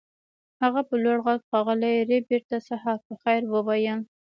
هغه 0.61 0.81
په 0.89 0.95
لوړ 1.03 1.17
غږ 1.27 1.39
ښاغلي 1.49 1.93
ربیټ 2.09 2.43
ته 2.51 2.57
سهار 2.67 2.97
په 3.07 3.13
خیر 3.21 3.41
وویل 3.53 3.99